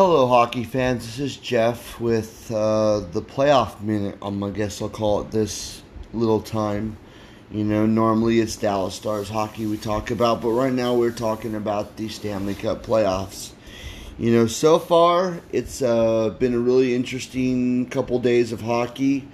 [0.00, 1.04] Hello, hockey fans.
[1.04, 4.16] This is Jeff with uh, the playoff minute.
[4.22, 5.82] Um, I guess I'll call it this
[6.12, 6.96] little time.
[7.50, 11.56] You know, normally it's Dallas Stars hockey we talk about, but right now we're talking
[11.56, 13.50] about the Stanley Cup playoffs.
[14.20, 19.26] You know, so far it's uh, been a really interesting couple days of hockey.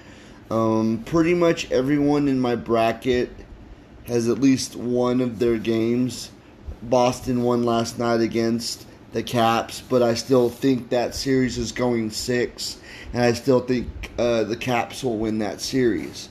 [0.51, 3.29] Um, pretty much everyone in my bracket
[4.07, 6.31] has at least one of their games.
[6.83, 12.11] Boston won last night against the Caps, but I still think that series is going
[12.11, 12.79] six,
[13.13, 16.29] and I still think uh, the Caps will win that series.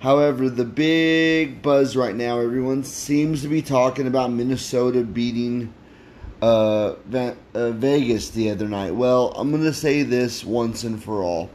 [0.00, 5.72] However, the big buzz right now, everyone seems to be talking about Minnesota beating
[6.42, 8.94] uh, uh, Vegas the other night.
[8.94, 11.48] Well, I'm going to say this once and for all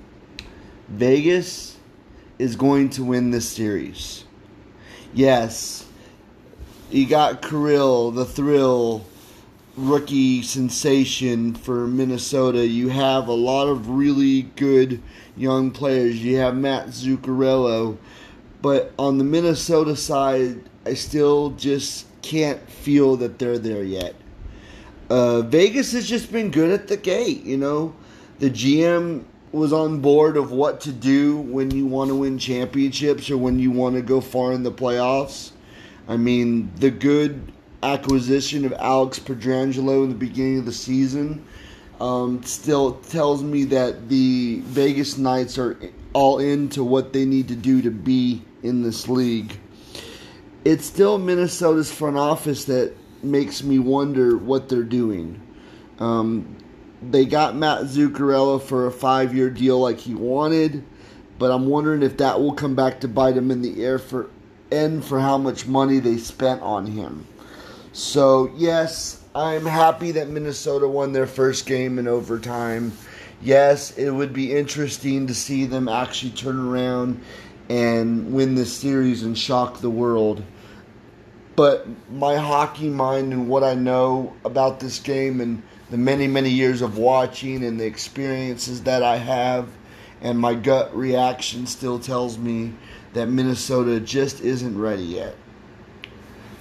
[0.90, 1.78] Vegas
[2.40, 4.26] is going to win this series.
[5.14, 5.86] Yes,
[6.90, 9.06] you got Kirill, the thrill
[9.76, 12.66] rookie sensation for Minnesota.
[12.66, 15.02] You have a lot of really good
[15.36, 16.24] young players.
[16.24, 17.98] You have Matt Zuccarello.
[18.62, 24.16] But on the Minnesota side, I still just can't feel that they're there yet.
[25.10, 27.94] Uh, Vegas has just been good at the gate, you know.
[28.40, 33.30] The GM was on board of what to do when you want to win championships
[33.30, 35.52] or when you want to go far in the playoffs.
[36.08, 37.52] I mean, the good
[37.84, 41.46] acquisition of Alex Pietrangelo in the beginning of the season
[42.00, 45.78] um, still tells me that the Vegas Knights are
[46.14, 49.58] all into what they need to do to be in this league.
[50.66, 52.94] It's still Minnesota's front office that
[53.24, 55.42] makes me wonder what they're doing.
[56.00, 56.58] Um,
[57.02, 60.84] they got Matt Zuccarello for a five year deal like he wanted,
[61.38, 64.30] but I'm wondering if that will come back to bite him in the air for
[64.72, 67.28] end for how much money they spent on him.
[67.94, 72.92] So, yes, I'm happy that Minnesota won their first game in overtime.
[73.40, 77.22] Yes, it would be interesting to see them actually turn around
[77.70, 80.44] and win this series and shock the world.
[81.56, 85.62] But my hockey mind and what I know about this game and
[85.92, 89.70] the many, many years of watching and the experiences that I have
[90.20, 92.74] and my gut reaction still tells me
[93.14, 95.36] that Minnesota just isn't ready yet.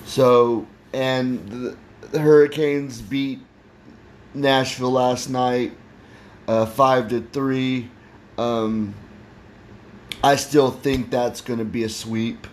[0.05, 1.77] So and
[2.11, 3.41] the, Hurricanes beat
[4.35, 5.73] Nashville last night,
[6.49, 7.91] uh, five to three.
[8.39, 8.95] Um,
[10.23, 12.47] I still think that's going to be a sweep.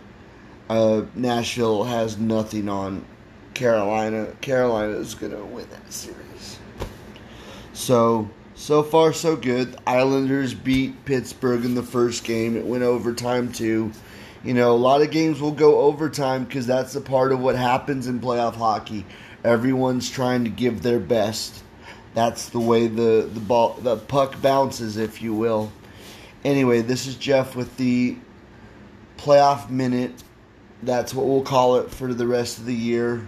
[0.69, 3.05] Uh, Nashville has nothing on
[3.53, 4.27] Carolina.
[4.41, 6.59] Carolina is going to win that series.
[7.73, 8.29] So
[8.59, 9.77] so far so good.
[9.87, 12.57] Islanders beat Pittsburgh in the first game.
[12.57, 13.91] It went overtime too.
[14.43, 17.55] You know, a lot of games will go overtime because that's a part of what
[17.55, 19.05] happens in playoff hockey.
[19.43, 21.63] Everyone's trying to give their best.
[22.13, 25.71] That's the way the the ball the puck bounces, if you will.
[26.45, 28.17] Anyway, this is Jeff with the
[29.17, 30.23] playoff minute.
[30.83, 33.27] That's what we'll call it for the rest of the year.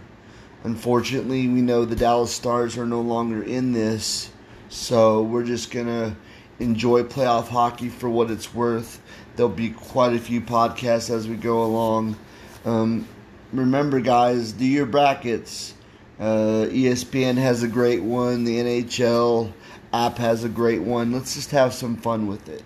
[0.64, 4.32] Unfortunately, we know the Dallas Stars are no longer in this,
[4.70, 6.16] so we're just gonna
[6.62, 9.02] enjoy playoff hockey for what it's worth.
[9.36, 12.18] There'll be quite a few podcasts as we go along.
[12.66, 13.08] Um,
[13.52, 15.74] remember, guys, do your brackets.
[16.20, 18.44] Uh, ESPN has a great one.
[18.44, 19.52] The NHL
[19.92, 21.12] app has a great one.
[21.12, 22.64] Let's just have some fun with it.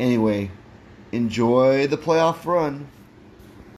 [0.00, 0.50] Anyway,
[1.12, 2.88] enjoy the playoff run.